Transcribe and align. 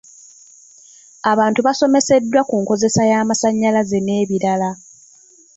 Abantu 1.31 1.59
basomeseddwa 1.67 2.41
ku 2.49 2.55
nkozesa 2.61 3.01
y'amasannyalaze 3.09 3.97
n'ebirala. 4.01 4.69